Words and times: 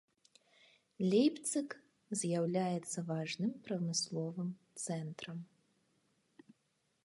Лейпцыг 1.09 1.69
з'яўляецца 2.21 2.99
важным 3.11 3.51
прамысловым 3.67 4.49
цэнтрам. 4.87 5.39